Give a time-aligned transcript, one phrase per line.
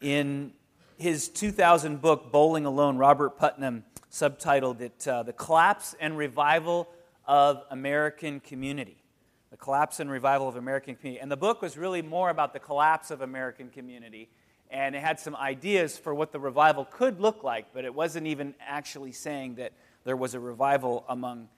[0.00, 0.52] In
[0.96, 6.88] his 2000 book, Bowling Alone, Robert Putnam subtitled it uh, The Collapse and Revival
[7.26, 9.02] of American Community.
[9.50, 11.20] The Collapse and Revival of American Community.
[11.20, 14.28] And the book was really more about the collapse of American community.
[14.70, 18.26] And it had some ideas for what the revival could look like, but it wasn't
[18.26, 19.72] even actually saying that
[20.04, 21.48] there was a revival among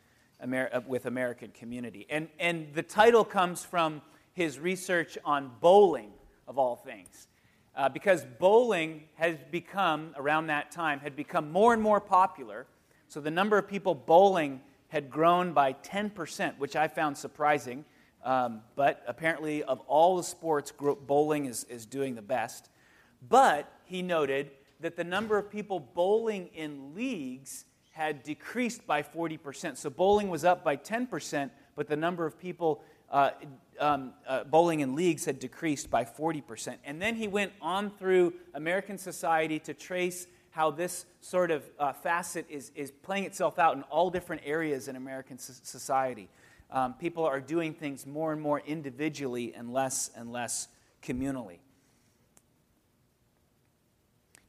[0.43, 2.07] Amer- uh, with American community.
[2.09, 4.01] And, and the title comes from
[4.33, 6.13] his research on bowling,
[6.49, 7.29] of all things.
[7.81, 12.67] Uh, because bowling has become, around that time, had become more and more popular.
[13.09, 17.87] So the number of people bowling had grown by 10%, which I found surprising.
[18.23, 20.75] Um, but apparently, of all the sports,
[21.07, 22.69] bowling is, is doing the best.
[23.27, 29.79] But he noted that the number of people bowling in leagues had decreased by 40%.
[29.79, 33.31] So bowling was up by 10%, but the number of people uh,
[33.81, 36.77] um, uh, bowling in leagues had decreased by 40%.
[36.85, 41.93] And then he went on through American society to trace how this sort of uh,
[41.93, 46.29] facet is, is playing itself out in all different areas in American society.
[46.71, 50.69] Um, people are doing things more and more individually and less and less
[51.03, 51.59] communally.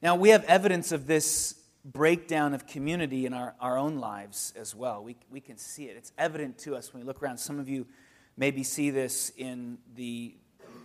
[0.01, 1.55] Now, we have evidence of this
[1.85, 5.03] breakdown of community in our, our own lives as well.
[5.03, 5.97] We, we can see it.
[5.97, 7.37] It's evident to us when we look around.
[7.37, 7.85] Some of you
[8.41, 10.33] maybe see this in the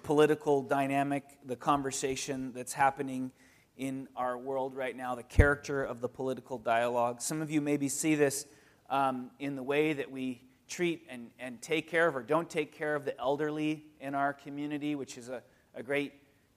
[0.02, 3.32] political dynamic, the conversation that's happening
[3.78, 7.22] in our world right now, the character of the political dialogue.
[7.22, 8.44] Some of you maybe see this
[8.90, 12.72] um, in the way that we treat and, and take care of or don't take
[12.72, 15.42] care of the elderly in our community, which is a,
[15.74, 16.12] a great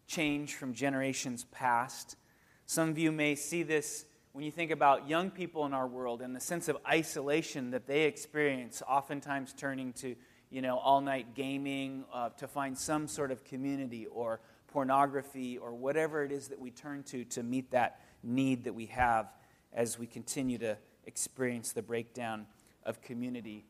[0.05, 2.17] change from generations past.
[2.65, 4.03] Some of you may see this
[4.33, 7.87] when you think about young people in our world and the sense of isolation that
[7.87, 10.17] they experience, oftentimes turning to
[10.49, 15.73] you know, all night gaming uh, to find some sort of community or pornography or
[15.73, 19.27] whatever it is that we turn to to meet that need that we have
[19.73, 22.45] as we continue to experience the breakdown
[22.83, 23.65] of community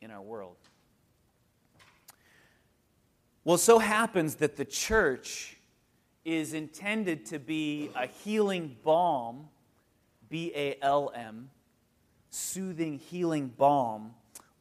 [0.00, 0.56] in our world.
[3.44, 5.56] Well, so happens that the church
[6.24, 9.48] is intended to be a healing balm,
[10.28, 11.50] B A L M,
[12.30, 14.14] soothing, healing balm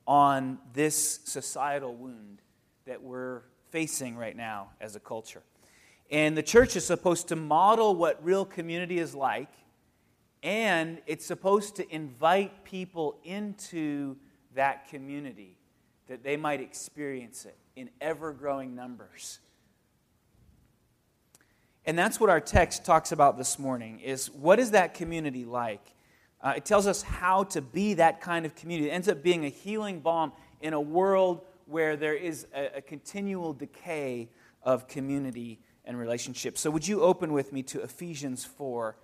[0.08, 2.42] on this societal wound
[2.86, 5.44] that we're facing right now as a culture.
[6.10, 9.52] And the church is supposed to model what real community is like,
[10.44, 14.18] and it's supposed to invite people into
[14.56, 15.58] that community
[16.08, 19.40] that they might experience it in ever growing numbers.
[21.86, 25.94] And that's what our text talks about this morning is what is that community like?
[26.44, 28.90] Uh, it tells us how to be that kind of community.
[28.90, 30.32] It ends up being a healing balm
[30.62, 34.30] in a world where there is a, a continual decay
[34.64, 36.62] of community and relationships.
[36.62, 38.96] So, would you open with me to Ephesians 4,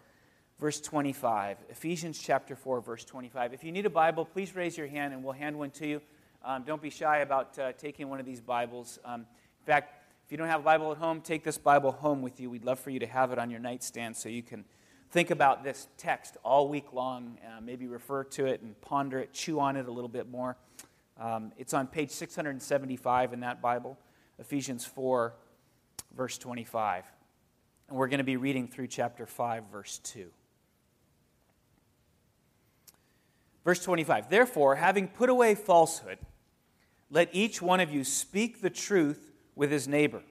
[0.59, 1.57] verse 25?
[1.69, 3.53] Ephesians chapter 4, verse 25.
[3.53, 6.01] If you need a Bible, please raise your hand and we'll hand one to you.
[6.43, 8.99] Um, don't be shy about uh, taking one of these Bibles.
[9.05, 9.93] Um, in fact,
[10.25, 12.49] if you don't have a Bible at home, take this Bible home with you.
[12.49, 14.65] We'd love for you to have it on your nightstand so you can
[15.11, 19.33] think about this text all week long, uh, maybe refer to it and ponder it,
[19.33, 20.57] chew on it a little bit more.
[21.19, 23.97] Um, it's on page 675 in that Bible,
[24.37, 25.33] Ephesians 4,
[26.15, 27.05] verse 25.
[27.89, 30.27] And we're going to be reading through chapter 5, verse 2.
[33.63, 36.19] Verse 25 Therefore, having put away falsehood,
[37.09, 40.21] let each one of you speak the truth with his neighbor,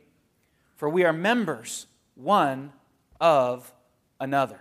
[0.77, 2.73] for we are members one
[3.21, 3.73] of
[4.21, 4.61] another.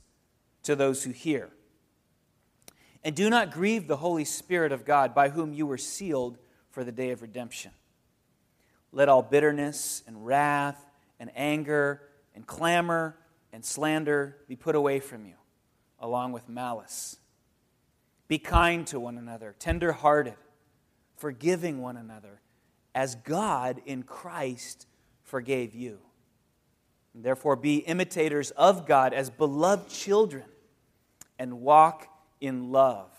[0.63, 1.49] to those who hear.
[3.03, 6.37] And do not grieve the Holy Spirit of God, by whom you were sealed
[6.69, 7.71] for the day of redemption.
[8.91, 10.85] Let all bitterness and wrath
[11.19, 12.01] and anger
[12.35, 13.17] and clamor
[13.51, 15.35] and slander be put away from you,
[15.99, 17.17] along with malice.
[18.27, 20.35] Be kind to one another, tender hearted,
[21.17, 22.41] forgiving one another,
[22.93, 24.87] as God in Christ
[25.23, 25.99] forgave you.
[27.13, 30.45] And therefore, be imitators of God as beloved children
[31.37, 32.07] and walk
[32.39, 33.11] in love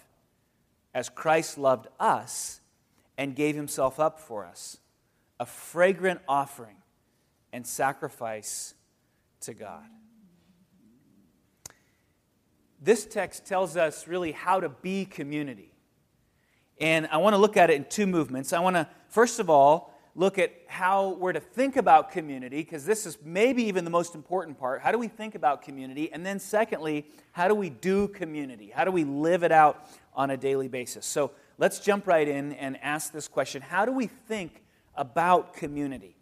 [0.94, 2.60] as Christ loved us
[3.18, 4.78] and gave himself up for us,
[5.38, 6.76] a fragrant offering
[7.52, 8.74] and sacrifice
[9.40, 9.84] to God.
[12.80, 15.72] This text tells us really how to be community.
[16.80, 18.52] And I want to look at it in two movements.
[18.52, 22.84] I want to, first of all, look at how we're to think about community, because
[22.84, 24.82] this is maybe even the most important part.
[24.82, 26.12] How do we think about community?
[26.12, 28.70] And then, secondly, how do we do community?
[28.74, 31.06] How do we live it out on a daily basis?
[31.06, 34.62] So let's jump right in and ask this question How do we think
[34.94, 36.16] about community?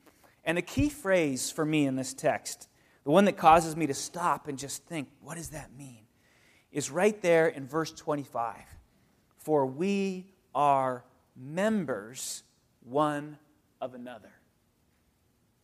[0.44, 2.69] And the key phrase for me in this text,
[3.04, 6.02] the one that causes me to stop and just think, what does that mean?
[6.72, 8.56] Is right there in verse 25.
[9.38, 11.04] For we are
[11.37, 12.42] members
[12.82, 13.38] one
[13.80, 14.32] of another.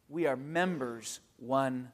[0.09, 1.91] We are members one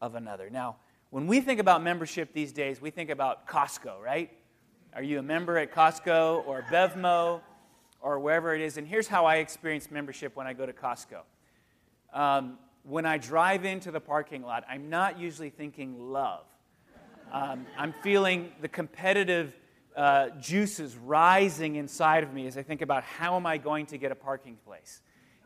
[0.00, 0.50] of another.
[0.50, 0.76] Now,
[1.10, 4.30] when we think about membership these days, we think about Costco, right?
[4.94, 7.40] Are you a member at Costco or Bevmo
[8.00, 8.76] or wherever it is?
[8.76, 11.20] And here's how I experience membership when I go to Costco.
[12.12, 16.44] Um, when I drive into the parking lot, I'm not usually thinking love.
[17.32, 19.56] Um, I'm feeling the competitive
[19.96, 23.98] uh, juices rising inside of me as I think about how am I going to
[23.98, 25.00] get a parking place.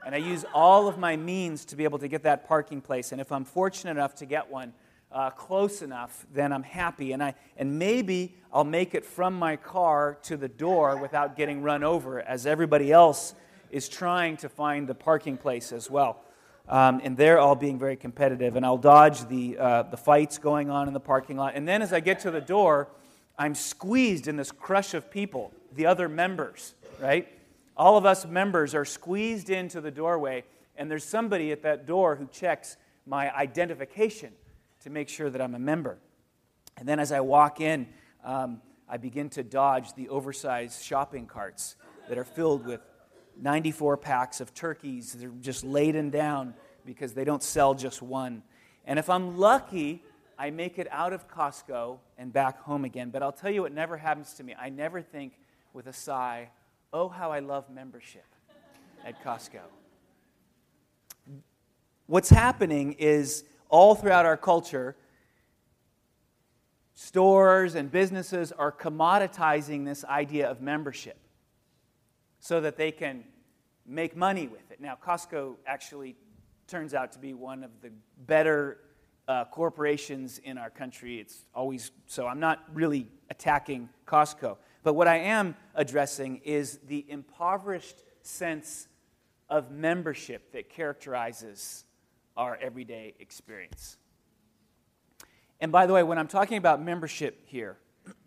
[0.05, 3.13] And I use all of my means to be able to get that parking place.
[3.13, 4.73] And if I'm fortunate enough to get one
[5.11, 7.13] uh, close enough, then I'm happy.
[7.13, 11.63] And, I, and maybe I'll make it from my car to the door without getting
[11.63, 13.35] run over, as everybody else
[13.71, 16.23] is trying to find the parking place as well.
[16.69, 18.57] Um, and they're all being very competitive.
[18.57, 21.55] And I'll dodge the, uh, the fights going on in the parking lot.
[21.55, 22.89] And then as I get to the door,
[23.39, 27.29] I'm squeezed in this crush of people, the other members, right?
[27.79, 30.45] All of us members are squeezed into the doorway,
[30.77, 32.77] and there's somebody at that door who checks
[33.07, 34.33] my identification
[34.83, 35.99] to make sure that I'm a member.
[36.77, 37.87] And then as I walk in,
[38.25, 41.77] um, I begin to dodge the oversized shopping carts
[42.09, 42.81] that are filled with
[43.41, 45.13] 94 packs of turkeys.
[45.13, 46.55] They're just laden down
[46.85, 48.43] because they don't sell just one.
[48.87, 50.03] And if I'm lucky,
[50.39, 53.11] I make it out of Costco and back home again.
[53.11, 54.57] But I'll tell you what never happens to me.
[54.59, 55.35] I never think
[55.73, 56.49] with a sigh,
[56.93, 58.25] oh, how I love membership
[59.05, 59.61] at Costco.
[62.07, 64.97] What's happening is all throughout our culture,
[66.95, 71.19] stores and businesses are commoditizing this idea of membership
[72.41, 73.25] so that they can
[73.87, 74.81] make money with it.
[74.81, 76.17] Now, Costco actually
[76.67, 77.91] turns out to be one of the
[78.27, 78.79] better
[79.27, 81.21] uh, corporations in our country.
[81.21, 82.27] It's always so.
[82.27, 84.57] I'm not really attacking Costco.
[84.89, 88.89] But what I am addressing is the impoverished sense
[89.51, 91.85] of membership that characterizes
[92.39, 93.99] our everyday experience.
[95.61, 97.77] And by the way, when I'm talking about membership here,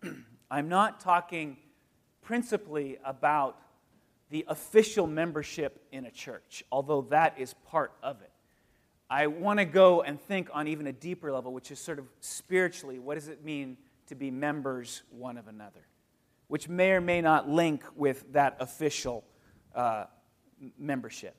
[0.52, 1.58] I'm not talking
[2.22, 3.58] principally about
[4.30, 8.30] the official membership in a church, although that is part of it.
[9.10, 12.06] I want to go and think on even a deeper level, which is sort of
[12.20, 13.78] spiritually, what does it mean
[14.10, 15.88] to be members one of another?
[16.52, 19.24] Which may or may not link with that official
[19.74, 20.08] uh,
[20.78, 21.34] membership.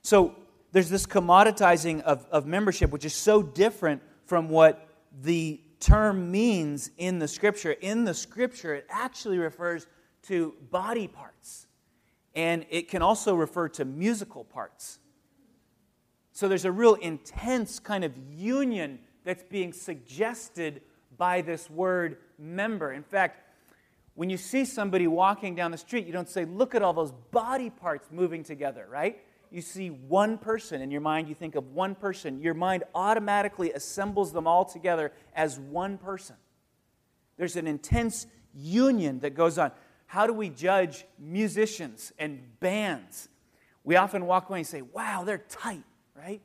[0.00, 0.34] So
[0.72, 4.88] there's this commoditizing of, of membership, which is so different from what
[5.20, 7.72] the term means in the scripture.
[7.72, 9.86] In the scripture, it actually refers
[10.28, 11.66] to body parts
[12.34, 15.00] and it can also refer to musical parts.
[16.32, 20.80] So there's a real intense kind of union that's being suggested
[21.18, 22.94] by this word member.
[22.94, 23.49] In fact,
[24.20, 27.10] when you see somebody walking down the street, you don't say, Look at all those
[27.30, 29.18] body parts moving together, right?
[29.50, 32.42] You see one person in your mind, you think of one person.
[32.42, 36.36] Your mind automatically assembles them all together as one person.
[37.38, 39.72] There's an intense union that goes on.
[40.04, 43.30] How do we judge musicians and bands?
[43.84, 45.84] We often walk away and say, wow, they're tight,
[46.14, 46.42] right?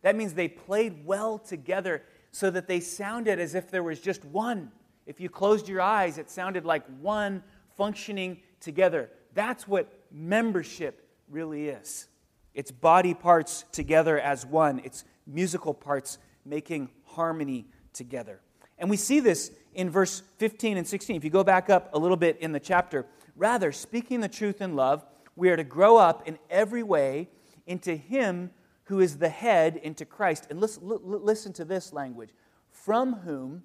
[0.00, 4.24] That means they played well together so that they sounded as if there was just
[4.24, 4.72] one.
[5.06, 7.42] If you closed your eyes, it sounded like one
[7.76, 9.10] functioning together.
[9.34, 12.08] That's what membership really is.
[12.54, 18.40] It's body parts together as one, it's musical parts making harmony together.
[18.78, 21.16] And we see this in verse 15 and 16.
[21.16, 24.60] If you go back up a little bit in the chapter, rather, speaking the truth
[24.60, 25.04] in love,
[25.36, 27.28] we are to grow up in every way
[27.66, 28.50] into Him
[28.84, 30.46] who is the head, into Christ.
[30.50, 32.30] And listen, listen to this language
[32.70, 33.62] from whom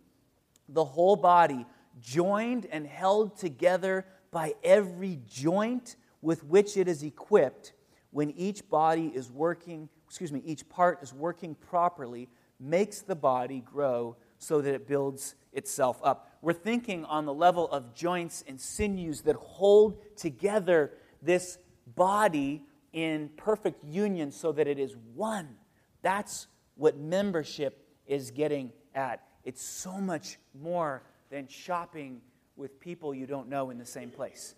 [0.70, 1.66] the whole body,
[2.02, 7.74] joined and held together by every joint with which it is equipped,
[8.12, 12.30] when each body is working, excuse me, each part is working properly,
[12.60, 16.30] makes the body grow so that it builds itself up.
[16.42, 21.58] We're thinking on the level of joints and sinews that hold together this
[21.96, 25.56] body in perfect union so that it is one.
[26.02, 29.22] That's what membership is getting at.
[29.46, 32.22] It's so much more than shopping
[32.58, 34.56] with people you don't know in the same place.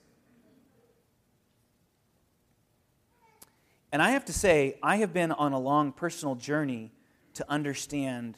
[3.91, 6.91] And I have to say, I have been on a long personal journey
[7.35, 8.37] to understand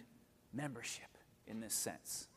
[0.53, 2.28] membership in this sense.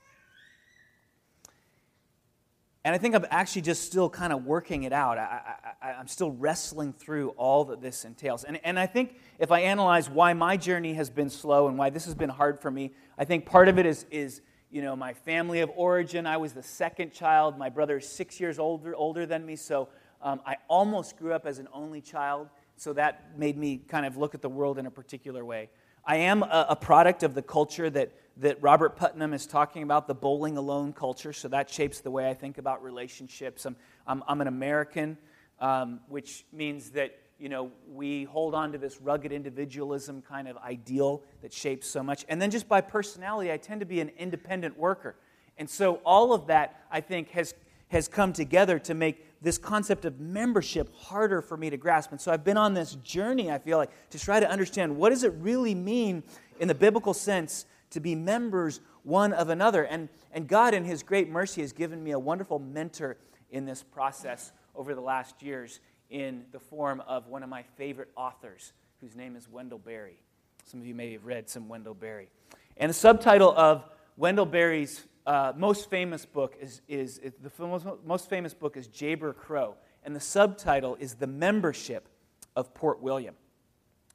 [2.85, 5.17] And I think I'm actually just still kind of working it out.
[5.17, 8.43] I, am still wrestling through all that this entails.
[8.43, 11.91] And, and I think if I analyze why my journey has been slow and why
[11.91, 14.97] this has been hard for me, I think part of it is, is you know,
[14.97, 16.27] my family of origin.
[16.27, 17.57] I was the second child.
[17.57, 19.89] My brother is six years older, older than me, so
[20.21, 22.49] um, I almost grew up as an only child.
[22.77, 25.69] So that made me kind of look at the world in a particular way.
[26.05, 30.07] I am a, a product of the culture that that Robert Putnam is talking about,
[30.07, 31.33] the bowling alone culture.
[31.33, 33.67] So that shapes the way I think about relationships.
[33.67, 35.19] I'm, I'm, I'm an American,
[35.61, 40.57] um, which means that you know we hold on to this rugged individualism kind of
[40.59, 42.25] ideal that shapes so much.
[42.29, 45.17] And then just by personality, I tend to be an independent worker.
[45.59, 47.55] And so all of that, I think, has,
[47.89, 52.13] has come together to make this concept of membership harder for me to grasp.
[52.13, 55.11] And so I've been on this journey, I feel like, to try to understand what
[55.11, 56.23] does it really mean
[56.61, 59.85] in the biblical sense to be members one of another.
[59.85, 63.17] And, and God, in His great mercy, has given me a wonderful mentor
[63.51, 68.11] in this process over the last years in the form of one of my favorite
[68.17, 70.19] authors, whose name is Wendell Berry.
[70.65, 72.29] Some of you may have read some Wendell Berry.
[72.77, 73.85] And the subtitle of
[74.17, 78.89] Wendell Berry's uh, most famous book is, is, is the most, most famous book is
[78.89, 82.09] Jayber Crow, and the subtitle is The Membership
[82.57, 83.35] of Port William.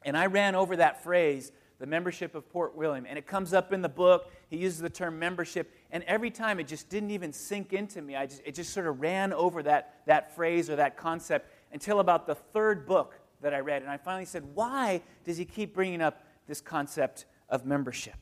[0.03, 3.05] And I ran over that phrase the membership of Port William.
[3.07, 4.31] And it comes up in the book.
[4.49, 5.71] He uses the term membership.
[5.91, 8.15] And every time it just didn't even sink into me.
[8.15, 11.99] I just, it just sort of ran over that, that phrase or that concept until
[11.99, 13.81] about the third book that I read.
[13.81, 18.15] And I finally said, why does he keep bringing up this concept of membership?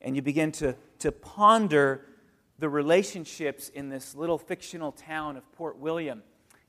[0.00, 2.06] And you begin to, to ponder
[2.58, 6.22] the relationships in this little fictional town of Port William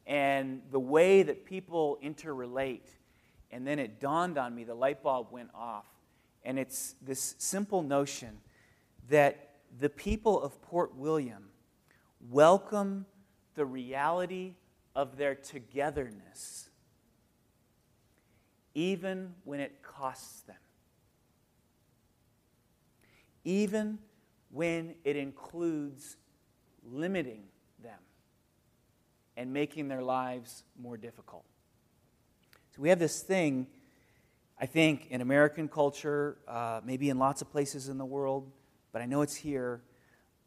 [0.06, 2.88] and the way that people interrelate.
[3.52, 5.86] And then it dawned on me, the light bulb went off
[6.48, 8.38] and it's this simple notion
[9.10, 11.50] that the people of Port William
[12.32, 13.06] welcome
[13.56, 14.54] the reality
[14.96, 16.70] of their togetherness,
[18.74, 20.56] even when it costs them,
[23.44, 24.00] even
[24.52, 26.18] when it includes
[26.84, 27.44] limiting
[27.82, 28.00] them
[29.36, 31.46] and making their lives more difficult.
[32.76, 33.68] So we have this thing
[34.60, 38.52] I think in American culture, uh, maybe in lots of places in the world,
[38.92, 39.84] but I know it's here,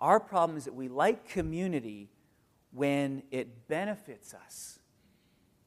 [0.00, 2.08] our problem is that we like community
[2.72, 4.80] when it benefits us,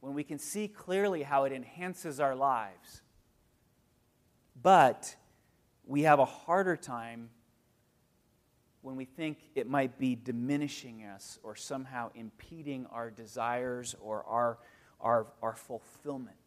[0.02, 3.02] when we can see clearly how it enhances our lives.
[4.62, 5.16] But
[5.86, 7.30] we have a harder time
[8.84, 14.60] when we think it might be diminishing us or somehow impeding our desires or our,
[15.02, 16.38] our, our fulfillment.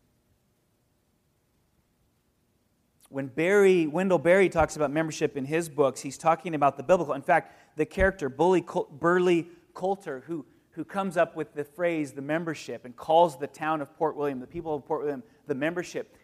[3.08, 7.14] when Berry, Wendell Berry talks about membership in his books, he's talking about the biblical.
[7.14, 12.22] In fact, the character, Bully, Burley Coulter, who, who comes up with the phrase the
[12.22, 16.16] membership and calls the town of Port William, the people of Port William, the membership,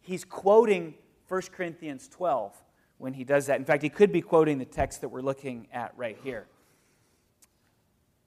[0.00, 0.94] he's quoting
[1.28, 2.56] 1 Corinthians 12
[3.00, 3.58] when he does that.
[3.58, 6.46] In fact, he could be quoting the text that we're looking at right here.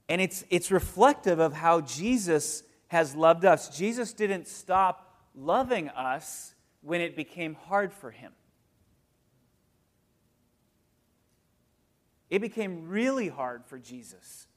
[0.10, 3.70] And it's, it's reflective of how Jesus has loved us.
[3.70, 8.32] Jesus didn't stop loving us when it became hard for him.
[12.32, 14.48] It became really hard for Jesus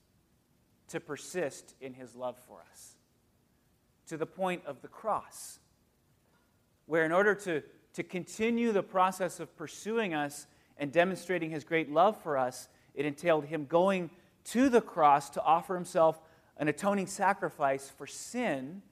[0.89, 2.97] to persist in his love for us
[4.09, 5.59] to the point of the cross,
[6.87, 7.63] where in order to,
[7.97, 13.07] to continue the process of pursuing us and demonstrating his great love for us, it
[13.07, 14.11] entailed him going
[14.45, 16.21] to the cross to offer himself
[16.59, 18.83] an atoning sacrifice for sin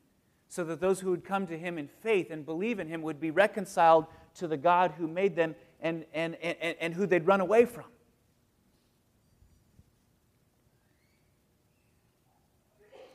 [0.49, 3.21] so that those who would come to him in faith and believe in him would
[3.21, 4.07] be reconciled
[4.37, 7.85] to the God who made them and, and, and, and who they'd run away from.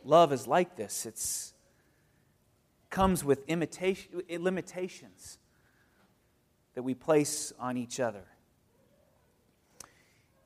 [0.04, 1.08] Love is like this.
[1.08, 1.20] It
[2.92, 5.40] comes with imitation, limitations
[6.80, 8.24] that we place on each other.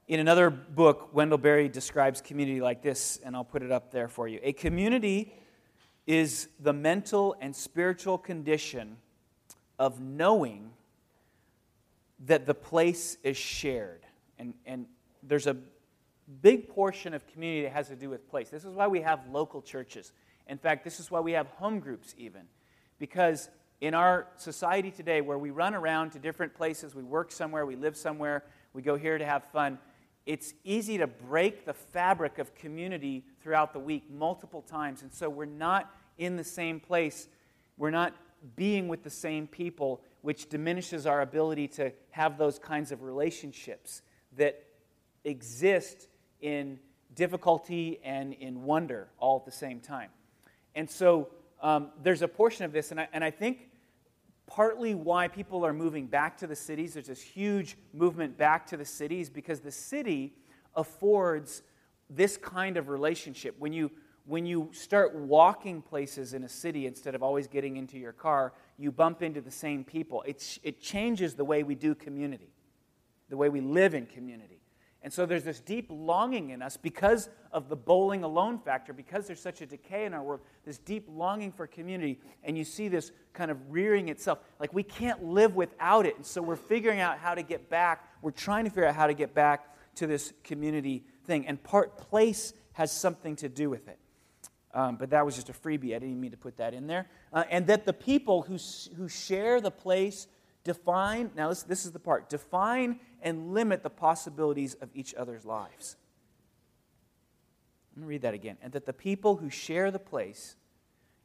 [0.07, 4.07] In another book, Wendell Berry describes community like this, and I'll put it up there
[4.07, 4.39] for you.
[4.41, 5.31] A community
[6.07, 8.97] is the mental and spiritual condition
[9.77, 10.71] of knowing
[12.25, 14.01] that the place is shared.
[14.39, 14.87] And, and
[15.21, 15.55] there's a
[16.41, 18.49] big portion of community that has to do with place.
[18.49, 20.13] This is why we have local churches.
[20.47, 22.41] In fact, this is why we have home groups, even.
[22.97, 23.49] Because
[23.83, 27.75] in our society today where we run around to different places, we work somewhere, we
[27.75, 29.77] live somewhere, we go here to have fun,
[30.25, 35.01] it's easy to break the fabric of community throughout the week multiple times.
[35.01, 37.27] And so we're not in the same place.
[37.77, 38.15] We're not
[38.55, 44.01] being with the same people, which diminishes our ability to have those kinds of relationships
[44.37, 44.63] that
[45.25, 46.07] exist
[46.39, 46.79] in
[47.13, 50.09] difficulty and in wonder all at the same time.
[50.73, 51.27] And so
[51.61, 53.71] um, there's a portion of this, and I, and I think
[54.47, 56.93] partly why people are moving back to the cities.
[56.93, 60.33] There's this huge movement back to the cities because the city
[60.75, 61.63] affords
[62.09, 63.55] this kind of relationship.
[63.57, 63.91] When you,
[64.25, 68.53] when you start walking places in a city instead of always getting into your car,
[68.77, 70.23] you bump into the same people.
[70.27, 72.51] It's, it changes the way we do community,
[73.29, 74.62] the way we live in community.
[75.03, 79.27] And so there's this deep longing in us because of the bowling alone factor, because
[79.27, 82.19] there's such a decay in our world, this deep longing for community.
[82.43, 84.39] And you see this kind of rearing itself.
[84.59, 86.15] Like we can't live without it.
[86.15, 88.07] And so we're figuring out how to get back.
[88.21, 91.47] We're trying to figure out how to get back to this community thing.
[91.47, 93.99] And part place has something to do with it.
[94.73, 95.95] Um, but that was just a freebie.
[95.95, 97.07] I didn't mean to put that in there.
[97.31, 98.57] Uh, and that the people who,
[98.95, 100.27] who share the place
[100.63, 105.45] define, now this, this is the part, define and limit the possibilities of each other's
[105.45, 105.95] lives.
[107.95, 108.57] Let me read that again.
[108.61, 110.55] And that the people who share the place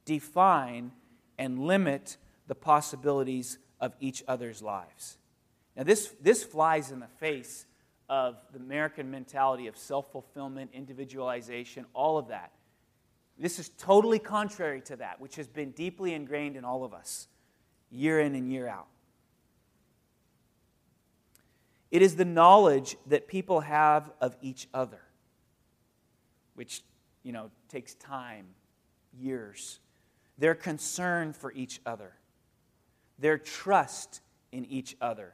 [0.05, 0.93] define
[1.39, 2.17] and limit
[2.47, 5.19] the possibilities of each other's lives.
[5.77, 7.67] Now, this, this flies in the face
[8.09, 12.53] of the American mentality of self fulfillment, individualization, all of that.
[13.39, 17.29] This is totally contrary to that, which has been deeply ingrained in all of us,
[17.91, 18.89] year in and year out.
[21.91, 25.01] It is the knowledge that people have of each other,
[26.55, 26.83] which,
[27.23, 28.47] you know, takes time,
[29.19, 29.81] years.
[30.37, 32.13] Their concern for each other,
[33.19, 34.21] their trust
[34.53, 35.33] in each other,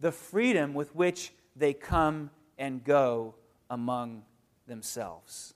[0.00, 3.34] the freedom with which they come and go
[3.68, 4.22] among
[4.66, 5.54] themselves.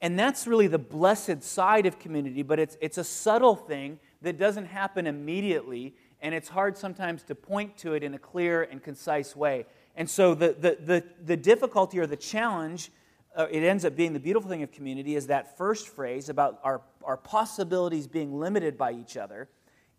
[0.00, 4.38] And that's really the blessed side of community, but it's, it's a subtle thing that
[4.38, 8.82] doesn't happen immediately and it's hard sometimes to point to it in a clear and
[8.82, 9.66] concise way.
[9.94, 12.90] And so the, the, the, the difficulty or the challenge,
[13.36, 16.60] uh, it ends up being the beautiful thing of community, is that first phrase about
[16.62, 19.48] our, our possibilities being limited by each other.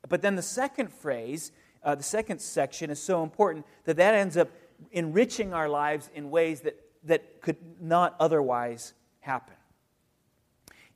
[0.08, 1.52] But then the second phrase,
[1.84, 4.50] uh, the second section, is so important that that ends up
[4.92, 9.56] enriching our lives in ways that, that could not otherwise happen.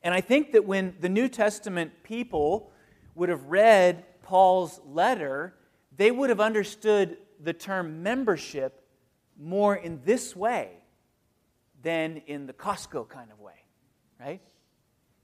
[0.01, 2.71] And I think that when the New Testament people
[3.15, 5.53] would have read Paul's letter,
[5.95, 8.83] they would have understood the term membership
[9.39, 10.71] more in this way
[11.83, 13.65] than in the Costco kind of way,
[14.19, 14.41] right?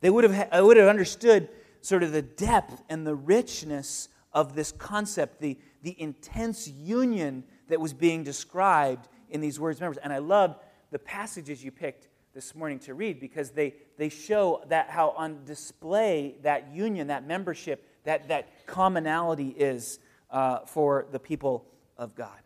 [0.01, 1.49] They would have, would have understood
[1.81, 7.79] sort of the depth and the richness of this concept, the, the intense union that
[7.79, 9.97] was being described in these words members.
[10.03, 10.57] And I love
[10.91, 15.43] the passages you picked this morning to read because they, they show that how on
[15.45, 19.99] display that union, that membership that, that commonality is
[20.31, 22.39] uh, for the people of God.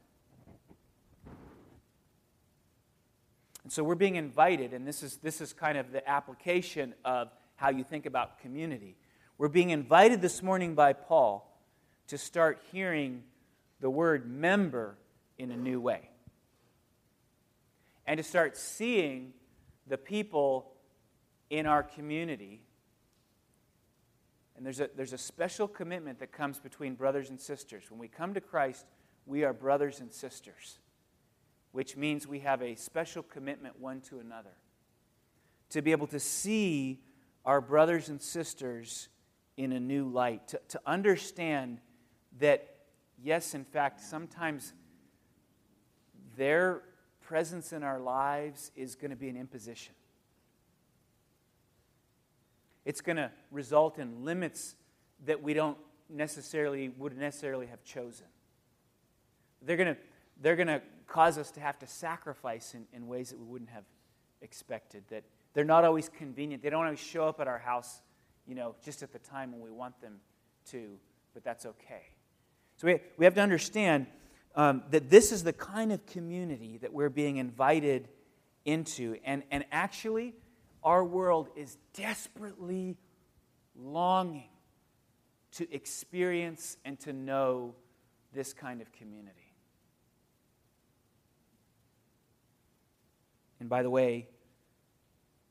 [3.63, 7.29] And so we're being invited, and this is, this is kind of the application of
[7.55, 8.97] how you think about community.
[9.37, 11.49] We're being invited this morning by Paul
[12.07, 13.23] to start hearing
[13.79, 14.97] the word member
[15.37, 16.09] in a new way.
[18.05, 19.31] And to start seeing
[19.87, 20.73] the people
[21.49, 22.63] in our community
[24.63, 27.83] and there's a, there's a special commitment that comes between brothers and sisters.
[27.89, 28.85] When we come to Christ,
[29.25, 30.79] we are brothers and sisters,
[31.73, 34.53] which means we have a special commitment one to another.
[35.71, 37.01] To be able to see
[37.43, 39.09] our brothers and sisters
[39.57, 41.81] in a new light, to, to understand
[42.39, 42.73] that,
[43.21, 44.71] yes, in fact, sometimes
[46.37, 46.83] their
[47.19, 49.93] presence in our lives is going to be an imposition.
[52.85, 54.75] It's going to result in limits
[55.25, 55.77] that we don't
[56.09, 58.27] necessarily would necessarily have chosen.
[59.61, 60.01] They're going to
[60.41, 63.69] they're going to cause us to have to sacrifice in, in ways that we wouldn't
[63.69, 63.85] have
[64.41, 65.03] expected.
[65.09, 66.63] That they're not always convenient.
[66.63, 68.01] They don't always show up at our house,
[68.47, 70.15] you know, just at the time when we want them
[70.71, 70.97] to,
[71.33, 72.07] but that's okay.
[72.77, 74.07] So we, we have to understand
[74.55, 78.07] um, that this is the kind of community that we're being invited
[78.65, 79.17] into.
[79.23, 80.33] And, and actually,
[80.83, 82.97] our world is desperately
[83.75, 84.49] longing
[85.53, 87.75] to experience and to know
[88.33, 89.53] this kind of community.
[93.59, 94.27] And by the way,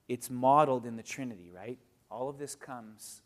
[0.09, 1.79] it's modeled in the Trinity, right?
[2.11, 3.23] All of this comes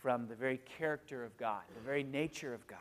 [0.00, 2.78] from the very character of God, the very nature of God.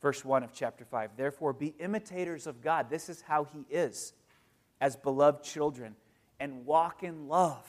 [0.00, 2.90] Verse 1 of chapter 5 Therefore, be imitators of God.
[2.90, 4.12] This is how He is,
[4.80, 5.94] as beloved children,
[6.40, 7.64] and walk in love,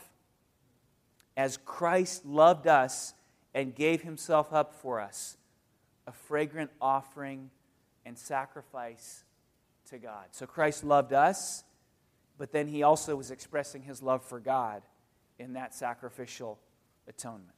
[1.37, 3.13] as Christ loved us
[3.53, 5.37] and gave Himself up for us,
[6.07, 7.49] a fragrant offering
[8.05, 9.23] and sacrifice
[9.89, 10.25] to God.
[10.31, 11.63] So Christ loved us,
[12.37, 14.83] but then He also was expressing His love for God
[15.39, 16.59] in that sacrificial
[17.07, 17.49] atonement.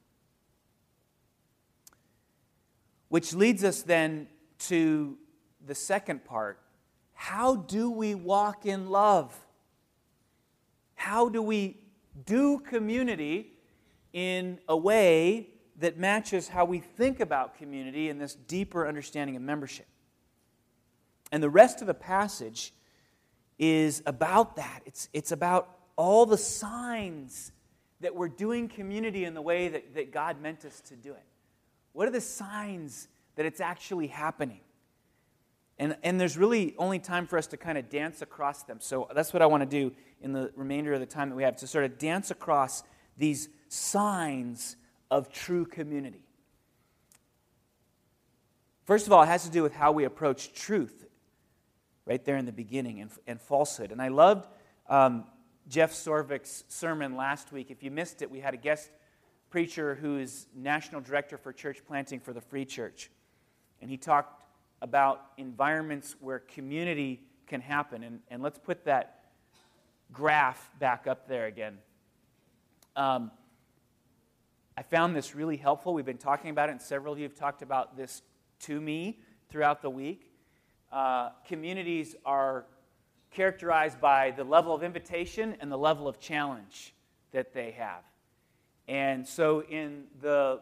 [3.10, 4.28] Which leads us then
[4.60, 5.18] to
[5.66, 6.60] the second part
[7.20, 9.36] how do we walk in love?
[10.98, 11.78] How do we
[12.26, 13.54] do community
[14.12, 19.42] in a way that matches how we think about community and this deeper understanding of
[19.44, 19.86] membership?
[21.32, 22.74] And the rest of the passage
[23.60, 24.82] is about that.
[24.86, 27.52] It's, it's about all the signs
[28.02, 31.26] that we're doing community in the way that, that God meant us to do it.
[31.94, 34.62] What are the signs that it's actually happening?
[35.80, 38.78] And, and there's really only time for us to kind of dance across them.
[38.80, 41.44] So that's what I want to do in the remainder of the time that we
[41.44, 42.84] have to sort of dance across
[43.18, 44.76] these signs
[45.12, 46.24] of true community.
[48.86, 51.06] First of all, it has to do with how we approach truth,
[52.06, 53.92] right there in the beginning, and, and falsehood.
[53.92, 54.48] And I loved
[54.90, 55.26] um,
[55.68, 57.70] Jeff Sorvik's sermon last week.
[57.70, 58.90] If you missed it, we had a guest
[59.50, 63.12] preacher who is national director for church planting for the Free Church.
[63.82, 64.37] And he talked
[64.82, 68.04] about environments where community can happen.
[68.04, 69.20] And, and let's put that
[70.12, 71.78] graph back up there again.
[72.96, 73.32] Um,
[74.78, 75.94] I found this really helpful.
[75.94, 78.22] We've been talking about it, and several of you have talked about this
[78.62, 80.32] to me throughout the week.
[80.92, 82.66] Uh, communities are
[83.32, 86.94] characterized by the level of invitation and the level of challenge
[87.32, 88.04] that they have.
[88.88, 90.62] And so, in the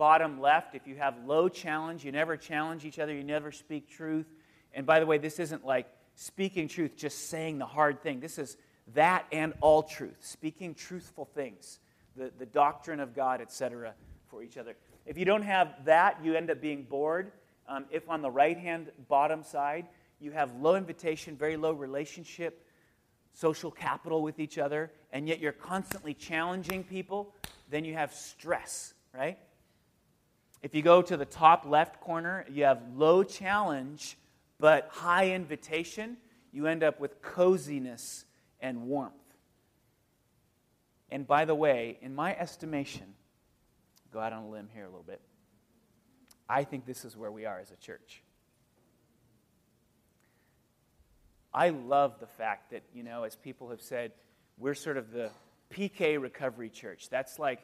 [0.00, 3.86] bottom left, if you have low challenge, you never challenge each other, you never speak
[3.86, 4.24] truth.
[4.72, 8.18] And by the way, this isn't like speaking truth, just saying the hard thing.
[8.18, 8.56] This is
[8.94, 11.80] that and all truth, speaking truthful things,
[12.16, 13.92] the, the doctrine of God, etc.,
[14.28, 14.74] for each other.
[15.04, 17.32] If you don't have that, you end up being bored.
[17.68, 19.86] Um, if on the right hand bottom side,
[20.18, 22.66] you have low invitation, very low relationship,
[23.34, 27.34] social capital with each other, and yet you're constantly challenging people,
[27.68, 29.36] then you have stress, right?
[30.62, 34.16] If you go to the top left corner, you have low challenge
[34.58, 36.18] but high invitation.
[36.52, 38.26] You end up with coziness
[38.60, 39.14] and warmth.
[41.10, 43.14] And by the way, in my estimation,
[44.12, 45.20] go out on a limb here a little bit,
[46.48, 48.22] I think this is where we are as a church.
[51.52, 54.12] I love the fact that, you know, as people have said,
[54.58, 55.30] we're sort of the
[55.70, 57.08] PK recovery church.
[57.08, 57.60] That's like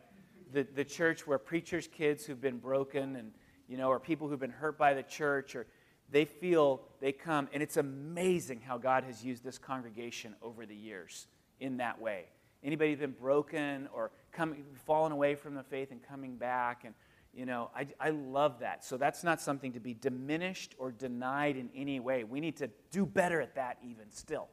[0.52, 3.32] the, the church where preachers' kids who've been broken and,
[3.68, 5.66] you know, or people who've been hurt by the church, or
[6.10, 7.48] they feel they come.
[7.52, 11.26] And it's amazing how God has used this congregation over the years
[11.60, 12.26] in that way.
[12.62, 16.84] Anybody been broken or coming, fallen away from the faith and coming back?
[16.84, 16.94] And,
[17.34, 18.84] you know, I, I love that.
[18.84, 22.24] So that's not something to be diminished or denied in any way.
[22.24, 24.48] We need to do better at that, even still.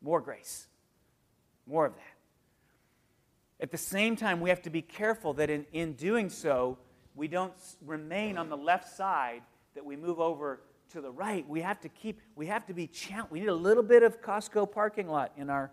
[0.00, 0.68] More grace,
[1.66, 2.13] more of that.
[3.64, 6.76] At the same time, we have to be careful that in, in doing so,
[7.14, 9.40] we don't remain on the left side,
[9.74, 11.48] that we move over to the right.
[11.48, 13.32] We have to keep, we have to be challenged.
[13.32, 15.70] We need a little bit of Costco parking lot in our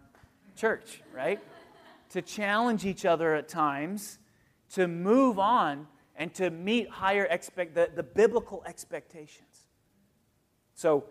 [0.56, 1.42] church, right?
[2.12, 4.20] to challenge each other at times,
[4.76, 9.68] to move on, and to meet higher expect the, the biblical expectations.
[10.76, 11.04] So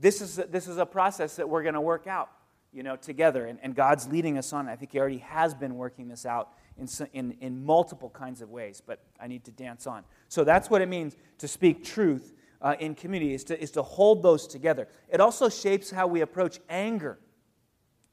[0.00, 2.30] this is, this is a process that we're going to work out
[2.72, 3.46] you know, together.
[3.46, 4.68] And, and God's leading us on.
[4.68, 8.50] I think He already has been working this out in, in, in multiple kinds of
[8.50, 10.04] ways, but I need to dance on.
[10.28, 13.82] So that's what it means to speak truth uh, in community, is to, is to
[13.82, 14.88] hold those together.
[15.08, 17.18] It also shapes how we approach anger,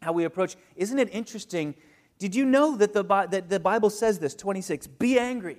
[0.02, 0.56] how we approach.
[0.76, 1.76] Isn't it interesting?
[2.17, 5.58] Did you know that the, that the Bible says this, 26, be angry?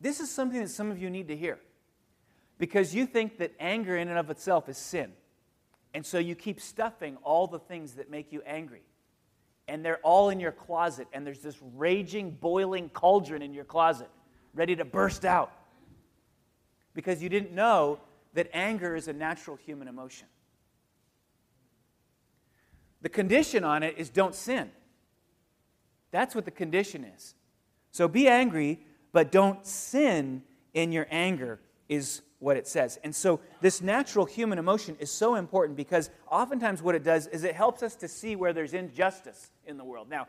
[0.00, 1.60] This is something that some of you need to hear
[2.58, 5.12] because you think that anger in and of itself is sin.
[5.94, 8.82] And so you keep stuffing all the things that make you angry.
[9.68, 14.08] And they're all in your closet, and there's this raging, boiling cauldron in your closet
[14.54, 15.52] ready to burst out.
[16.94, 18.00] Because you didn't know
[18.34, 20.26] that anger is a natural human emotion.
[23.02, 24.70] The condition on it is don't sin.
[26.10, 27.34] That's what the condition is.
[27.90, 28.80] So be angry,
[29.12, 30.42] but don't sin
[30.74, 32.98] in your anger, is what it says.
[33.04, 37.44] And so, this natural human emotion is so important because oftentimes what it does is
[37.44, 40.10] it helps us to see where there's injustice in the world.
[40.10, 40.26] Now,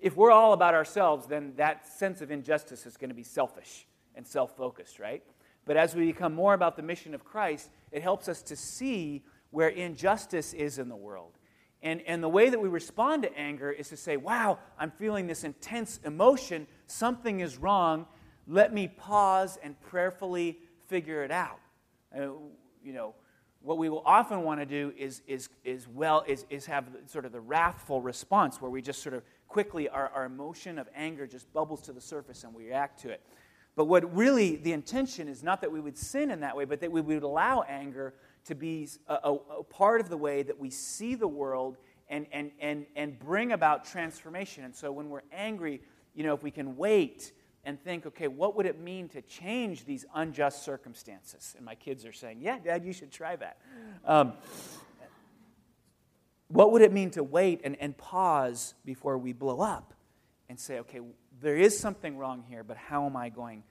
[0.00, 3.86] if we're all about ourselves, then that sense of injustice is going to be selfish
[4.16, 5.22] and self focused, right?
[5.64, 9.22] But as we become more about the mission of Christ, it helps us to see
[9.50, 11.38] where injustice is in the world.
[11.80, 15.28] And, and the way that we respond to anger is to say, wow, I'm feeling
[15.28, 16.66] this intense emotion.
[16.88, 18.06] Something is wrong.
[18.48, 20.58] Let me pause and prayerfully
[20.92, 21.58] figure it out.
[22.14, 22.32] Uh,
[22.84, 23.14] you know,
[23.62, 27.24] what we will often want to do is, is, is well, is, is have sort
[27.24, 31.26] of the wrathful response where we just sort of quickly, our, our emotion of anger
[31.26, 33.22] just bubbles to the surface and we react to it.
[33.74, 36.82] But what really the intention is not that we would sin in that way, but
[36.82, 38.12] that we would allow anger
[38.44, 41.78] to be a, a, a, part of the way that we see the world
[42.10, 44.64] and, and, and, and bring about transformation.
[44.64, 45.80] And so when we're angry,
[46.14, 47.32] you know, if we can wait
[47.64, 51.54] and think, okay, what would it mean to change these unjust circumstances?
[51.56, 53.58] And my kids are saying, yeah, Dad, you should try that.
[54.04, 54.32] Um,
[56.48, 59.94] what would it mean to wait and, and pause before we blow up
[60.48, 61.00] and say, okay,
[61.40, 63.62] there is something wrong here, but how am I going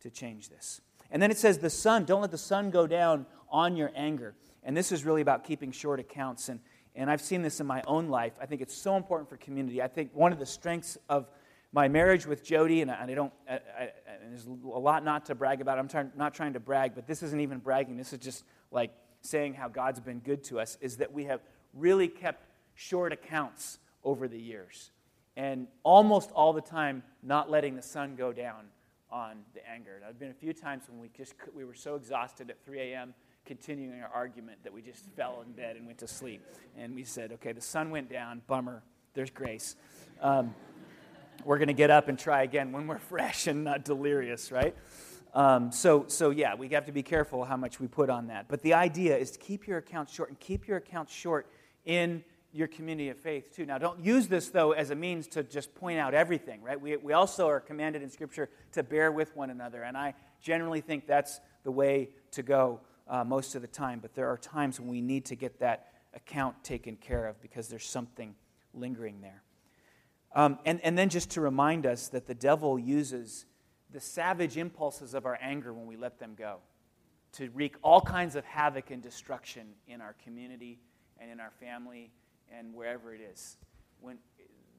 [0.00, 0.80] to change this?
[1.10, 4.34] And then it says, the sun, don't let the sun go down on your anger.
[4.62, 6.48] And this is really about keeping short accounts.
[6.48, 6.60] And,
[6.94, 8.34] and I've seen this in my own life.
[8.40, 9.82] I think it's so important for community.
[9.82, 11.26] I think one of the strengths of
[11.72, 13.90] my marriage with Jody, and I, I don't, I, I,
[14.28, 15.78] there's a lot not to brag about.
[15.78, 17.96] I'm trying, not trying to brag, but this isn't even bragging.
[17.96, 21.40] This is just like saying how God's been good to us, is that we have
[21.74, 24.90] really kept short accounts over the years.
[25.36, 28.66] And almost all the time, not letting the sun go down
[29.10, 29.96] on the anger.
[29.98, 32.80] There have been a few times when we just we were so exhausted at 3
[32.80, 33.14] a.m.
[33.44, 36.42] continuing our argument that we just fell in bed and went to sleep.
[36.76, 38.82] And we said, okay, the sun went down, bummer,
[39.14, 39.76] there's grace.
[40.20, 40.54] Um,
[41.44, 44.74] we're going to get up and try again when we're fresh and not delirious, right?
[45.34, 48.48] Um, so, so, yeah, we have to be careful how much we put on that.
[48.48, 51.46] But the idea is to keep your accounts short and keep your accounts short
[51.84, 53.66] in your community of faith too.
[53.66, 56.80] Now, don't use this, though, as a means to just point out everything, right?
[56.80, 59.82] We, we also are commanded in Scripture to bear with one another.
[59.82, 63.98] And I generally think that's the way to go uh, most of the time.
[64.00, 67.68] But there are times when we need to get that account taken care of because
[67.68, 68.34] there's something
[68.72, 69.42] lingering there.
[70.34, 73.46] Um, and, and then just to remind us that the devil uses
[73.90, 76.58] the savage impulses of our anger when we let them go
[77.32, 80.78] to wreak all kinds of havoc and destruction in our community
[81.18, 82.10] and in our family
[82.56, 83.56] and wherever it is.
[84.00, 84.18] When,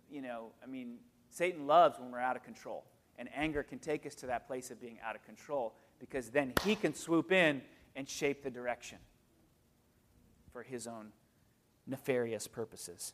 [0.10, 0.98] you know, I mean,
[1.30, 2.86] Satan loves when we're out of control.
[3.18, 6.54] And anger can take us to that place of being out of control because then
[6.64, 7.62] he can swoop in
[7.96, 8.98] and shape the direction
[10.54, 11.12] for his own
[11.86, 13.14] nefarious purposes.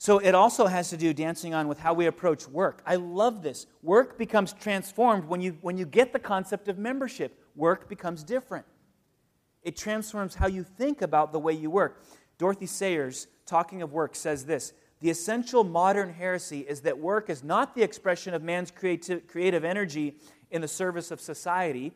[0.00, 2.82] So it also has to do, dancing on, with how we approach work.
[2.86, 3.66] I love this.
[3.82, 7.38] Work becomes transformed when you, when you get the concept of membership.
[7.54, 8.64] Work becomes different.
[9.62, 12.02] It transforms how you think about the way you work.
[12.38, 17.44] Dorothy Sayers, talking of work, says this The essential modern heresy is that work is
[17.44, 20.16] not the expression of man's creative, creative energy
[20.50, 21.92] in the service of society,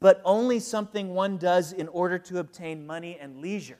[0.00, 3.78] but only something one does in order to obtain money and leisure.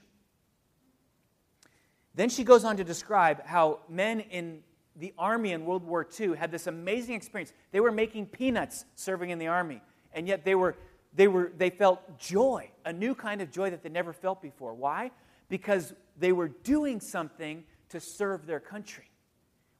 [2.14, 4.62] Then she goes on to describe how men in
[4.96, 7.52] the army in World War II had this amazing experience.
[7.72, 9.80] They were making peanuts serving in the army,
[10.12, 10.76] and yet they, were,
[11.14, 14.74] they, were, they felt joy, a new kind of joy that they never felt before.
[14.74, 15.10] Why?
[15.48, 19.10] Because they were doing something to serve their country,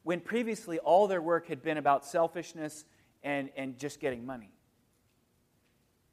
[0.03, 2.85] when previously all their work had been about selfishness
[3.23, 4.51] and, and just getting money.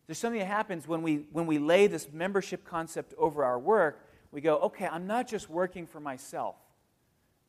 [0.08, 4.07] There's something that happens when we, when we lay this membership concept over our work
[4.32, 6.56] we go, okay, I'm not just working for myself,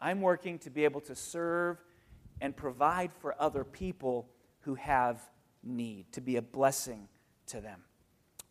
[0.00, 1.78] I'm working to be able to serve
[2.40, 4.28] and provide for other people
[4.60, 5.20] who have
[5.62, 7.08] need, to be a blessing
[7.46, 7.80] to them.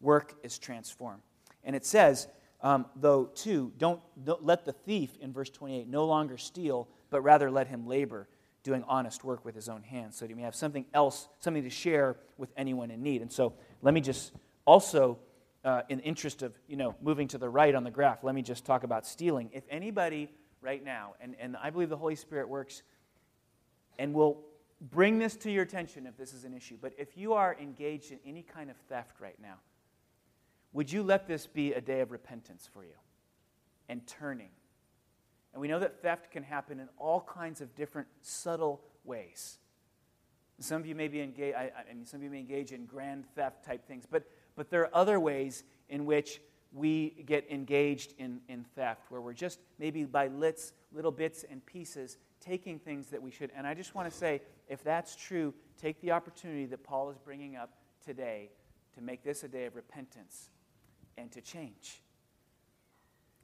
[0.01, 1.21] Work is transformed.
[1.63, 2.27] And it says,
[2.61, 7.21] um, though, too, don't, don't let the thief, in verse 28, no longer steal, but
[7.21, 8.27] rather let him labor,
[8.63, 11.63] doing honest work with his own hands, so that he may have something else, something
[11.63, 13.21] to share with anyone in need.
[13.21, 14.31] And so let me just
[14.65, 15.19] also
[15.67, 18.41] uh, in interest of you know moving to the right on the graph, let me
[18.41, 19.49] just talk about stealing.
[19.53, 20.30] If anybody
[20.62, 22.84] right now, and, and I believe the Holy Spirit works
[23.99, 24.39] and will
[24.80, 28.12] bring this to your attention if this is an issue, but if you are engaged
[28.12, 29.56] in any kind of theft right now,
[30.71, 32.95] would you let this be a day of repentance for you
[33.89, 34.51] and turning?
[35.51, 39.58] And we know that theft can happen in all kinds of different subtle ways.
[40.60, 42.86] Some of you may be engaged, I, I mean, some of you may engage in
[42.86, 44.23] grand theft type things, but
[44.57, 46.41] but there are other ways in which
[46.73, 51.65] we get engaged in, in theft, where we're just maybe by lits, little bits and
[51.65, 53.51] pieces taking things that we should.
[53.55, 57.17] And I just want to say, if that's true, take the opportunity that Paul is
[57.17, 57.71] bringing up
[58.03, 58.49] today
[58.95, 60.49] to make this a day of repentance
[61.17, 62.01] and to change.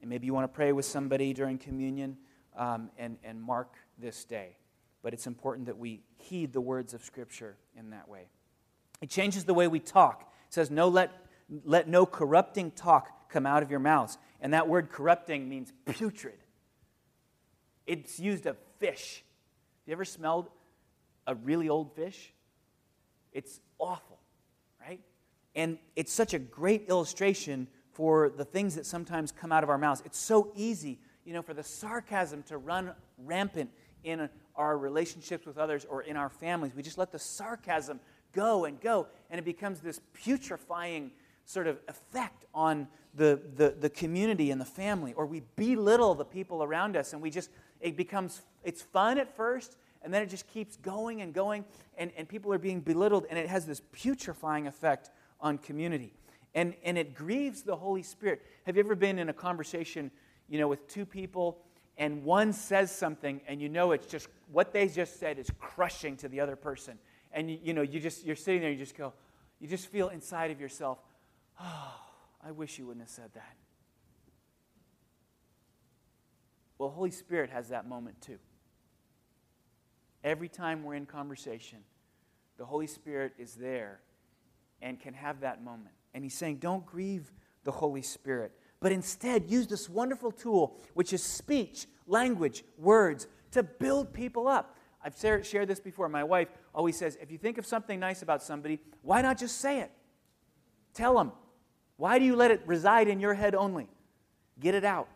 [0.00, 2.18] And maybe you want to pray with somebody during communion
[2.56, 4.56] um, and, and mark this day.
[5.02, 8.28] But it's important that we heed the words of Scripture in that way.
[9.00, 10.30] It changes the way we talk.
[10.54, 11.10] Says, no, let,
[11.64, 14.18] let no corrupting talk come out of your mouths.
[14.40, 16.38] And that word corrupting means putrid.
[17.88, 19.24] It's used of fish.
[19.24, 20.46] Have you ever smelled
[21.26, 22.32] a really old fish?
[23.32, 24.20] It's awful,
[24.80, 25.00] right?
[25.56, 29.78] And it's such a great illustration for the things that sometimes come out of our
[29.78, 30.02] mouths.
[30.06, 33.70] It's so easy, you know, for the sarcasm to run rampant
[34.04, 36.76] in our relationships with others or in our families.
[36.76, 37.98] We just let the sarcasm
[38.34, 41.10] go and go, and it becomes this putrefying
[41.46, 45.12] sort of effect on the, the, the community and the family.
[45.14, 49.34] Or we belittle the people around us, and we just, it becomes, it's fun at
[49.36, 51.64] first, and then it just keeps going and going,
[51.96, 56.12] and, and people are being belittled, and it has this putrefying effect on community.
[56.54, 58.42] And, and it grieves the Holy Spirit.
[58.64, 60.10] Have you ever been in a conversation,
[60.48, 61.58] you know, with two people,
[61.96, 66.16] and one says something, and you know it's just what they just said is crushing
[66.18, 66.98] to the other person,
[67.34, 69.12] and you, you know you just you're sitting there, you just go,
[69.60, 70.98] you just feel inside of yourself,
[71.60, 72.00] oh,
[72.42, 73.56] I wish you wouldn't have said that.
[76.78, 78.38] Well, Holy Spirit has that moment too.
[80.22, 81.78] Every time we're in conversation,
[82.56, 84.00] the Holy Spirit is there
[84.80, 85.94] and can have that moment.
[86.14, 87.32] And he's saying, don't grieve
[87.64, 93.62] the Holy Spirit, but instead use this wonderful tool, which is speech, language, words, to
[93.62, 94.76] build people up.
[95.04, 96.08] I've shared this before.
[96.08, 99.60] My wife always says, if you think of something nice about somebody, why not just
[99.60, 99.90] say it?
[100.94, 101.32] Tell them.
[101.96, 103.88] Why do you let it reside in your head only?
[104.58, 105.08] Get it out.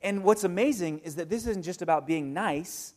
[0.00, 2.94] And what's amazing is that this isn't just about being nice,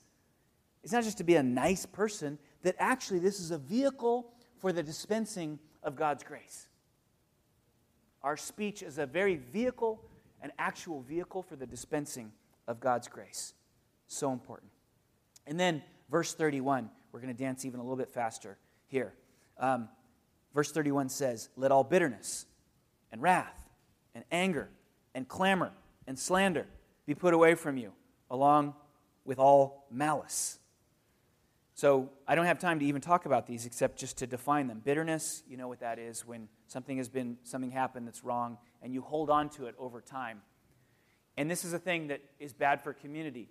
[0.84, 4.72] it's not just to be a nice person, that actually this is a vehicle for
[4.72, 6.68] the dispensing of God's grace.
[8.22, 10.02] Our speech is a very vehicle,
[10.42, 12.32] an actual vehicle for the dispensing
[12.68, 13.54] of God's grace.
[14.08, 14.72] So important.
[15.46, 19.16] And then, verse 31, we're going to dance even a little bit faster here.
[19.58, 19.90] Um,
[20.54, 22.46] verse 31 says, Let all bitterness
[23.12, 23.68] and wrath
[24.14, 24.70] and anger
[25.16, 25.72] and clamor
[26.06, 26.68] and slander
[27.08, 27.94] be put away from you,
[28.30, 28.76] along
[29.26, 30.60] with all malice.
[31.74, 34.84] So I don't have time to even talk about these except just to define them.
[34.86, 38.94] Bitterness, you know what that is when something has been something happened that's wrong and
[38.94, 40.44] you hold on to it over time.
[41.38, 43.50] And this is a thing that is bad for community.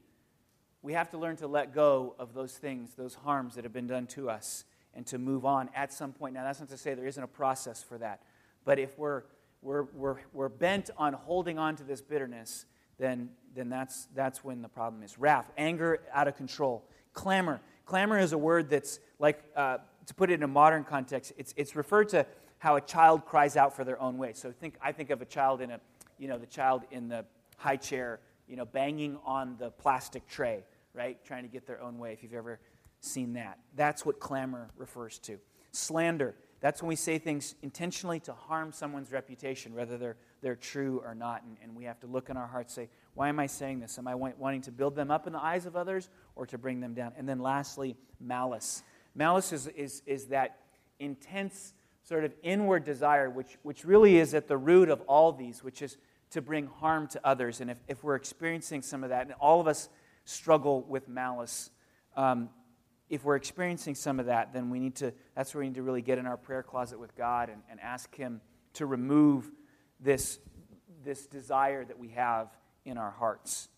[0.83, 3.87] We have to learn to let go of those things, those harms that have been
[3.87, 4.64] done to us
[4.95, 6.35] and to move on at some point.
[6.35, 8.21] Now that's not to say there isn't a process for that.
[8.64, 9.23] But if we're
[9.62, 12.66] we're, we're, we're bent on holding on to this bitterness,
[12.99, 15.18] then, then that's, that's when the problem is.
[15.21, 20.31] Wrath, anger out of control, clamor Clamor is a word that's like, uh, to put
[20.31, 22.27] it in a modern context, it's, it's referred to
[22.59, 24.33] how a child cries out for their own way.
[24.33, 25.81] So think, I think of a child in a,
[26.18, 27.25] you know, the child in the
[27.57, 31.22] high chair, you know, banging on the plastic tray, right?
[31.24, 32.61] Trying to get their own way, if you've ever
[33.00, 33.59] seen that.
[33.74, 35.38] That's what clamor refers to.
[35.72, 41.02] Slander, that's when we say things intentionally to harm someone's reputation, whether they're, they're true
[41.05, 41.42] or not.
[41.42, 43.98] And, and we have to look in our hearts say, why am I saying this?
[43.98, 46.81] Am I wanting to build them up in the eyes of others or to bring
[46.81, 47.12] them down?
[47.16, 48.85] And then lastly, malice.
[49.14, 50.59] Malice is, is, is that
[51.00, 51.74] intense
[52.05, 55.83] sort of inward desire, which, which really is at the root of all these, which
[55.83, 55.96] is
[56.31, 57.61] to bring harm to others.
[57.61, 59.88] And if, if we're experiencing some of that, and all of us
[60.24, 61.70] struggle with malice,
[62.16, 62.50] um,
[63.08, 65.82] if we're experiencing some of that, then we need to, that's where we need to
[65.82, 68.40] really get in our prayer closet with God and, and ask Him
[68.74, 69.50] to remove
[70.00, 70.38] this,
[71.04, 72.48] this desire that we have
[72.85, 73.68] in our hearts.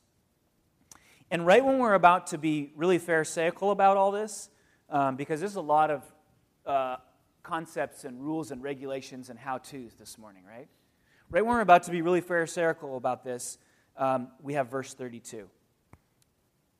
[1.30, 4.50] And right when we're about to be really pharisaical about all this,
[4.88, 6.02] um, because there's a lot of
[6.64, 6.96] uh,
[7.42, 10.68] concepts and rules and regulations and how to's this morning, right?
[11.30, 13.58] Right when we're about to be really pharisaical about this,
[13.96, 15.48] um, we have verse 32.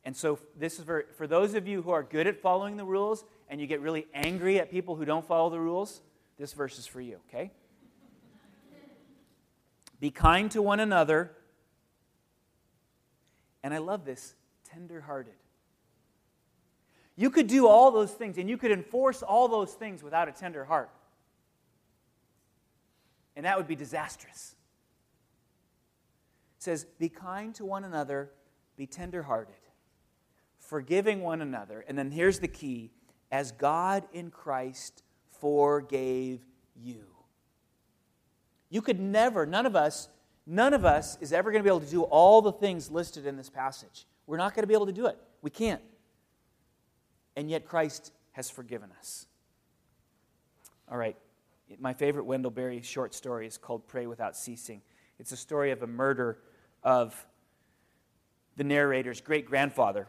[0.05, 2.85] And so, this is for, for those of you who are good at following the
[2.85, 6.03] rules and you get really angry at people who don't follow the rules,
[6.39, 7.51] this verse is for you, okay?
[10.01, 11.31] Be kind to one another
[13.65, 14.35] and I love this
[14.71, 15.33] tenderhearted.
[17.17, 20.33] You could do all those things and you could enforce all those things without a
[20.33, 20.91] tender heart.
[23.37, 24.55] And that would be disastrous.
[26.59, 28.31] It says, Be kind to one another,
[28.77, 29.55] be tenderhearted,
[30.69, 31.85] forgiving one another.
[31.87, 32.91] And then here's the key
[33.31, 35.03] as God in Christ
[35.41, 36.41] forgave
[36.75, 37.05] you.
[38.71, 40.09] You could never, none of us
[40.47, 43.27] None of us is ever going to be able to do all the things listed
[43.27, 44.07] in this passage.
[44.27, 45.19] We're not going to be able to do it.
[45.41, 45.81] We can't.
[47.37, 49.27] And yet Christ has forgiven us.
[50.91, 51.17] All right.
[51.79, 54.83] My favorite Wendell Berry short story is called Pray Without Ceasing.
[55.19, 56.39] It's a story of a murder
[56.83, 57.27] of
[58.57, 60.07] the narrator's great grandfather.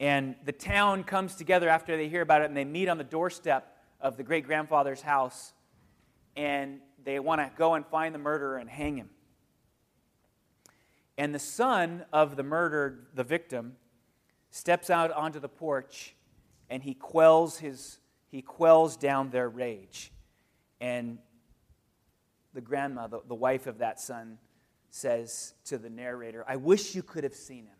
[0.00, 3.04] And the town comes together after they hear about it and they meet on the
[3.04, 5.52] doorstep of the great grandfather's house
[6.34, 9.10] and they want to go and find the murderer and hang him.
[11.18, 13.76] And the son of the murdered, the victim,
[14.50, 16.14] steps out onto the porch
[16.70, 17.98] and he quells his
[18.28, 20.12] he quells down their rage.
[20.80, 21.18] And
[22.54, 24.38] the grandma, the, the wife of that son,
[24.88, 27.79] says to the narrator, I wish you could have seen him.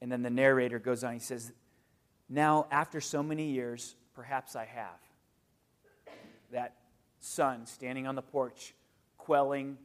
[0.00, 1.52] And then the narrator goes on, he says,
[2.28, 5.00] Now, after so many years, perhaps I have.
[6.52, 6.74] That
[7.20, 8.74] son standing on the porch,
[9.16, 9.76] quelling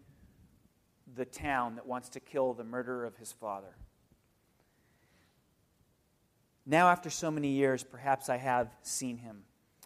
[1.15, 3.75] the town that wants to kill the murderer of his father.
[6.65, 9.43] Now, after so many years, perhaps I have seen him.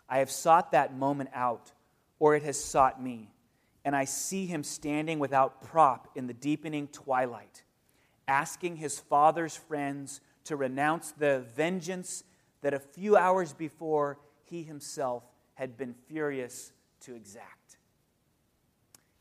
[0.07, 1.71] I have sought that moment out,
[2.19, 3.31] or it has sought me
[3.87, 7.63] and I see him standing without prop in the deepening twilight,
[8.27, 12.23] asking his father's friends to renounce the vengeance
[12.61, 15.23] that a few hours before he himself
[15.55, 16.71] had been furious
[17.01, 17.77] to exact.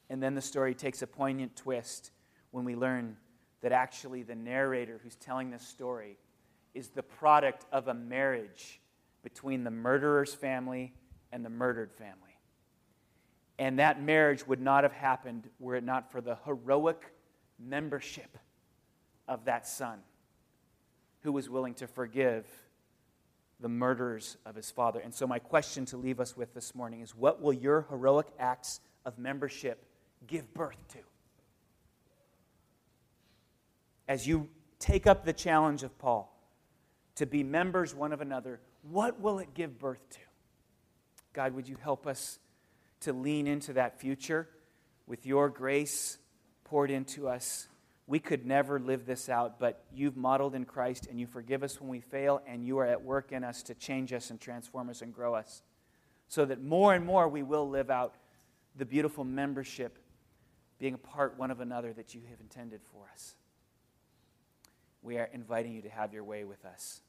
[0.09, 2.11] And then the story takes a poignant twist
[2.51, 3.17] when we learn
[3.63, 6.17] that actually the narrator who's telling this story
[6.75, 8.81] is the product of a marriage
[9.23, 10.93] between the murderer's family
[11.33, 12.39] and the murdered family.
[13.59, 17.13] And that marriage would not have happened were it not for the heroic
[17.59, 18.39] membership
[19.29, 20.01] of that son
[21.22, 22.47] who was willing to forgive
[23.61, 25.01] the murderers of his father.
[25.01, 28.27] And so, my question to leave us with this morning is what will your heroic
[28.39, 29.85] acts of membership
[30.27, 30.99] give birth to?
[34.09, 34.49] As you
[34.79, 36.33] take up the challenge of Paul
[37.16, 40.20] to be members one of another, what will it give birth to?
[41.33, 42.39] God, would you help us?
[43.01, 44.49] to lean into that future
[45.07, 46.18] with your grace
[46.64, 47.68] poured into us.
[48.07, 51.81] We could never live this out, but you've modeled in Christ and you forgive us
[51.81, 54.89] when we fail, and you are at work in us to change us and transform
[54.89, 55.63] us and grow us
[56.29, 58.15] so that more and more we will live out
[58.77, 59.99] the beautiful membership,
[60.79, 63.35] being a part one of another that you have intended for us.
[65.03, 67.01] We are inviting you to have your way with us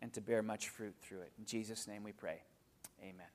[0.00, 1.32] and to bear much fruit through it.
[1.38, 2.42] In Jesus' name we pray.
[3.00, 3.26] Amen.